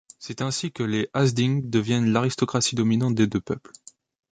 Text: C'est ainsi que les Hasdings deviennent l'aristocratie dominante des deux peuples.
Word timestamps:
C'est 0.17 0.41
ainsi 0.41 0.71
que 0.71 0.81
les 0.81 1.09
Hasdings 1.13 1.69
deviennent 1.69 2.11
l'aristocratie 2.11 2.73
dominante 2.75 3.13
des 3.13 3.27
deux 3.27 3.39
peuples. 3.39 3.69